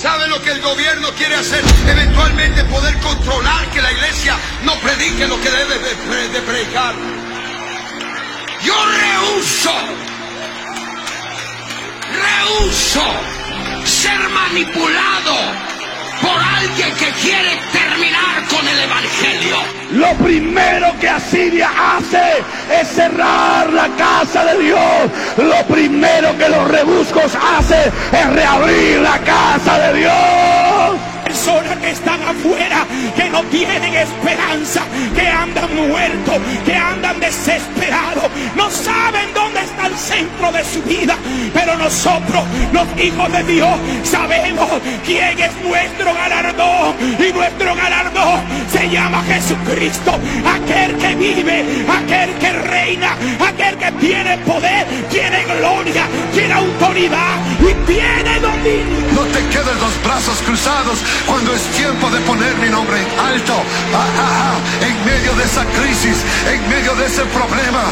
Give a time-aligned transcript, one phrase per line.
[0.00, 1.62] ¿Sabe lo que el gobierno quiere hacer?
[1.86, 4.34] Eventualmente poder controlar que la iglesia
[4.64, 6.94] no predique lo que debe de, predicar.
[8.64, 9.72] Yo rehuso,
[12.14, 13.02] rehuso
[13.84, 15.36] ser manipulado
[16.20, 19.56] por alguien que quiere terminar con el Evangelio.
[19.92, 22.44] Lo primero que Asiria hace
[22.80, 25.10] es cerrar la casa de Dios.
[25.36, 32.20] Lo primero que los rebuscos hacen es reabrir la casa de Dios personas que están
[32.22, 34.82] afuera, que no tienen esperanza,
[35.14, 38.24] que andan muertos, que andan desesperados,
[38.56, 39.49] no saben dónde
[40.00, 41.16] centro de su vida.
[41.52, 44.68] Pero nosotros, los hijos de Dios, sabemos
[45.04, 46.96] quién es nuestro galardón.
[47.18, 48.40] Y nuestro galardón
[48.72, 50.12] se llama Jesucristo,
[50.44, 57.92] aquel que vive, aquel que reina, aquel que tiene poder, tiene gloria, tiene autoridad y
[57.92, 58.29] tiene
[59.50, 63.54] quedes los brazos cruzados cuando es tiempo de poner mi nombre en alto,
[63.94, 66.16] ah, ah, ah, en medio de esa crisis,
[66.46, 67.82] en medio de ese problema,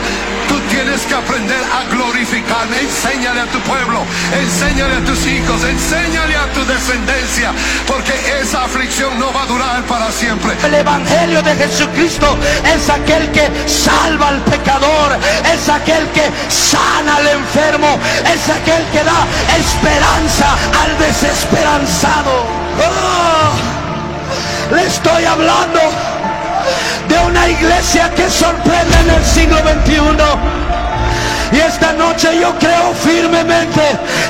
[0.48, 2.80] tú tienes que aprender a glorificarme.
[2.80, 4.02] Enséñale a tu pueblo,
[4.32, 7.52] enséñale a tus hijos, enséñale a tu descendencia,
[7.86, 10.52] porque esa aflicción no va a durar para siempre.
[10.64, 15.18] El Evangelio de Jesucristo es aquel que salva al pecador,
[15.52, 19.26] es aquel que sana al enfermo, es aquel que da
[19.58, 20.46] esperanza
[20.82, 20.87] al
[21.20, 22.46] desesperanzado.
[24.70, 25.80] Le estoy hablando
[27.08, 30.58] de una iglesia que sorprende en el siglo XXI.
[31.50, 33.80] Y esta noche yo creo firmemente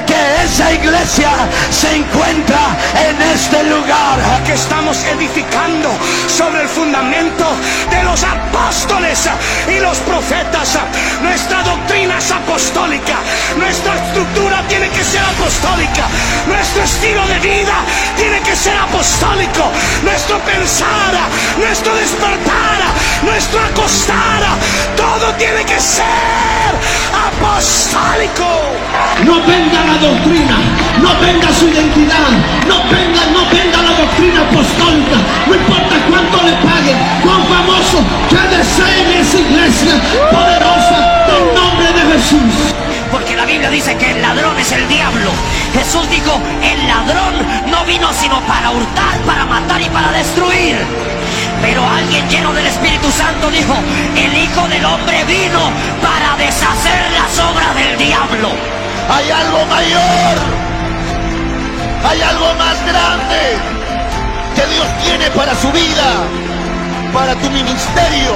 [0.07, 1.31] que esa iglesia
[1.71, 2.61] se encuentra
[3.09, 4.19] en este lugar.
[4.47, 5.91] Que estamos edificando
[6.29, 7.45] sobre el fundamento
[7.91, 9.29] de los apóstoles
[9.69, 10.79] y los profetas.
[11.23, 13.17] Nuestra doctrina es apostólica.
[13.59, 14.63] Nuestra estructura
[20.29, 21.15] Nuestro pensar,
[21.57, 22.77] nuestro despertar,
[23.23, 24.43] nuestro acostar,
[24.95, 26.05] todo tiene que ser
[27.17, 28.45] apostólico.
[29.25, 30.59] No venda la doctrina,
[31.01, 32.29] no venda su identidad,
[32.67, 35.17] no venda, no venda la doctrina apostólica.
[35.47, 39.95] No importa cuánto le paguen, cuán famoso que deseen esa iglesia
[40.31, 42.88] poderosa del nombre de Jesús.
[43.11, 45.31] Porque la Biblia dice que el ladrón es el diablo.
[45.73, 47.35] Jesús dijo, el ladrón
[47.71, 50.77] no vino sino para hurtar, para matar y para destruir.
[51.63, 53.75] Pero alguien lleno del Espíritu Santo dijo,
[54.17, 55.61] el Hijo del Hombre vino
[56.03, 58.51] para deshacer las obras del diablo.
[59.11, 60.37] Hay algo mayor,
[62.09, 63.59] hay algo más grande
[64.55, 66.25] que Dios tiene para su vida,
[67.13, 68.35] para tu ministerio,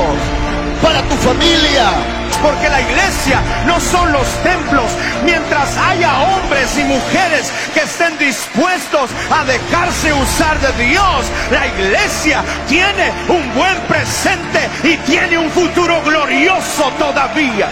[0.82, 4.90] para tu familia porque la iglesia no son los templos.
[5.24, 12.42] Mientras haya hombres y mujeres que estén dispuestos a dejarse usar de Dios, la iglesia
[12.68, 17.68] tiene un buen presente y tiene un futuro glorioso todavía.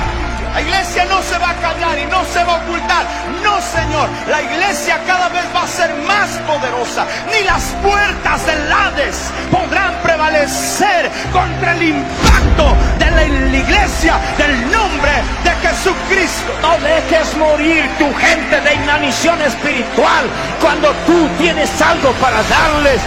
[0.52, 3.04] La iglesia no se va a callar y no se va a ocultar.
[3.42, 4.08] No, Señor.
[4.28, 7.06] La iglesia cada vez va a ser más poderosa.
[7.30, 12.76] Ni las puertas del Hades podrán prevalecer contra el impacto
[13.10, 15.10] de la, iglesia del nombre
[15.44, 16.52] de Jesucristo.
[16.62, 20.26] No dejes morir tu gente de inanición espiritual
[20.60, 23.00] cuando tú tienes algo para darles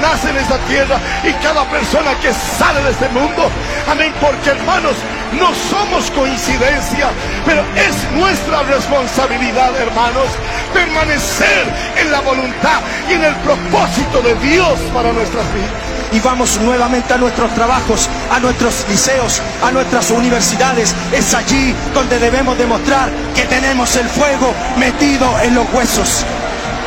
[0.00, 3.50] nace en esta tierra y cada persona que sale de este mundo.
[3.90, 4.94] Amén, porque hermanos,
[5.32, 7.08] no somos coincidencia,
[7.44, 10.28] pero es nuestra responsabilidad, hermanos,
[10.72, 11.66] permanecer
[11.96, 15.89] en la voluntad y en el propósito de Dios para nuestras vidas.
[16.12, 20.94] Y vamos nuevamente a nuestros trabajos, a nuestros liceos, a nuestras universidades.
[21.12, 26.24] Es allí donde debemos demostrar que tenemos el fuego metido en los huesos.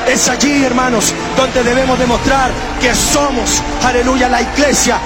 [0.08, 2.52] Es allí, hermanos, donde debemos demostrar
[2.82, 5.00] que somos, aleluya, la iglesia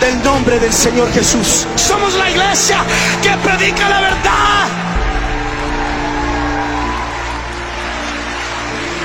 [0.00, 1.66] del nombre del Señor Jesús.
[1.76, 2.78] Somos la iglesia
[3.22, 4.68] que predica la verdad.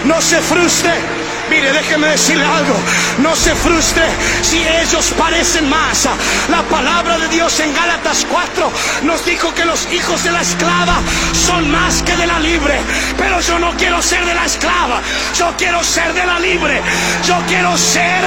[0.06, 1.15] No se frustre
[1.50, 2.76] Mire, déjeme decirle algo.
[3.20, 4.04] No se frustre
[4.42, 6.08] si ellos parecen más.
[6.50, 8.72] La palabra de Dios en Gálatas 4
[9.04, 10.98] nos dijo que los hijos de la esclava
[11.34, 12.80] son más que de la libre.
[13.18, 15.02] Pero yo no quiero ser de la esclava.
[15.38, 16.82] Yo quiero ser de la libre.
[17.26, 18.22] Yo quiero ser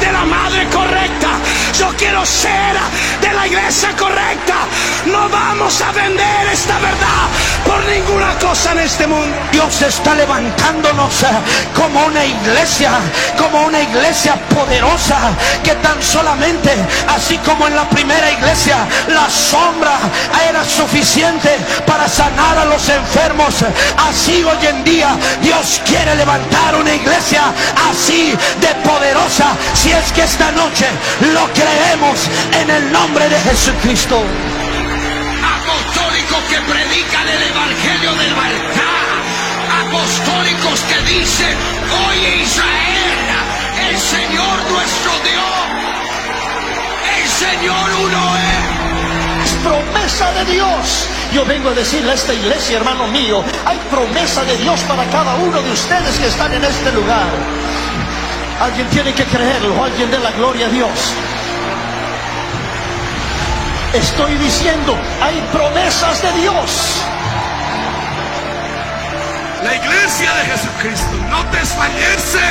[0.00, 1.28] de la madre correcta.
[1.78, 2.74] Yo quiero ser
[3.20, 4.54] de la iglesia correcta.
[5.06, 6.11] No vamos a vender
[8.52, 9.34] en este mundo.
[9.50, 11.24] Dios está levantándonos
[11.74, 12.90] como una iglesia
[13.38, 15.16] como una iglesia poderosa
[15.64, 16.70] que tan solamente,
[17.08, 18.76] así como en la primera iglesia,
[19.08, 19.98] la sombra
[20.46, 21.48] era suficiente
[21.86, 23.54] para sanar a los enfermos.
[23.96, 27.42] Así hoy en día Dios quiere levantar una iglesia
[27.90, 30.86] así de poderosa si es que esta noche
[31.32, 32.18] lo creemos
[32.60, 34.22] en el nombre de Jesucristo.
[41.18, 41.56] Dicen,
[42.08, 45.52] oye Israel, el Señor nuestro Dios,
[47.20, 49.50] el Señor uno es.
[49.50, 51.06] Es promesa de Dios.
[51.34, 55.34] Yo vengo a decirle a esta iglesia, hermano mío, hay promesa de Dios para cada
[55.34, 57.28] uno de ustedes que están en este lugar.
[58.62, 61.12] Alguien tiene que creerlo, alguien de la gloria a Dios.
[63.92, 67.02] Estoy diciendo, hay promesas de Dios.
[69.62, 72.42] La iglesia de Jesucristo no desfallece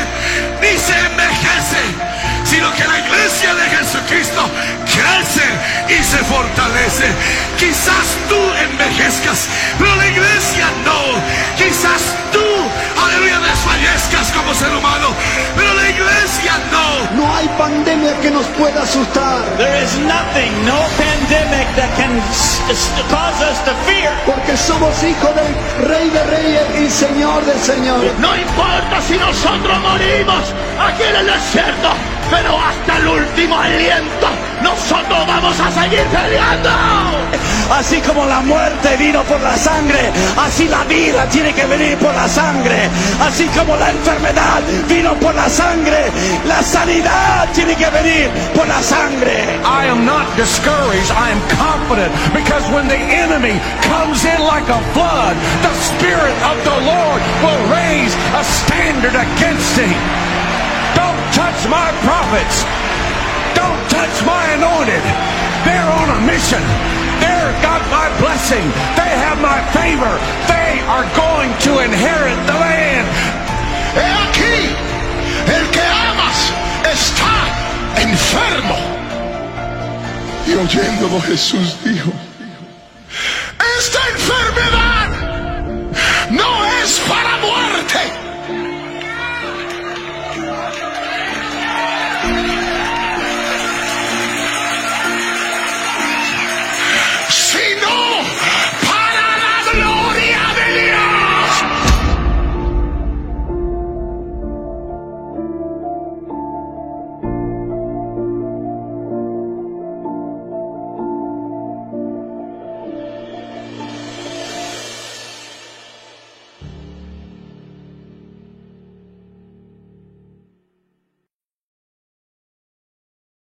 [0.62, 1.84] ni se envejece,
[2.46, 4.50] sino que la iglesia de Jesucristo
[4.86, 5.44] crece
[5.90, 7.12] y se fortalece.
[7.58, 11.19] Quizás tú envejezcas, pero la iglesia no.
[11.58, 12.48] Quizás tú,
[13.04, 15.10] aleluya, desfallezcas como ser humano,
[15.58, 17.25] pero la iglesia no.
[17.25, 19.44] No hay pandemia que nos pueda asustar.
[19.58, 21.61] There is nothing, no pandemic
[22.01, 22.18] can
[23.13, 24.12] cause us to fear.
[24.25, 28.12] Porque somos hijos del Rey de Reyes y Señor de Señores.
[28.19, 30.44] No importa si nosotros morimos
[30.80, 31.89] aquí en el desierto,
[32.30, 34.28] pero hasta el último aliento
[34.62, 36.70] nosotros vamos a seguir peleando.
[37.72, 42.14] Así como la muerte vino por la sangre, así la vida tiene que venir por
[42.14, 42.90] la sangre.
[43.26, 46.12] Así como la enfermedad vino por la sangre,
[46.46, 49.60] la sanidad tiene que venir por la sangre.
[49.64, 51.12] I am not discouraged.
[51.12, 56.58] I am confident because when the enemy comes in like a flood, the Spirit of
[56.64, 60.50] the Lord will raise a standard against him.
[61.33, 62.63] Touch my prophets.
[63.56, 65.04] Don't touch my anointed.
[65.63, 66.63] They're on a mission.
[67.24, 68.66] They're got my blessing.
[69.00, 70.13] They have my favor.
[70.51, 73.07] They are going to inherit the land.
[73.95, 74.57] He aquí,
[75.56, 76.39] el que amas
[76.83, 77.34] está
[78.01, 78.80] enfermo.
[80.48, 82.12] Y oyéndolo Jesús dijo,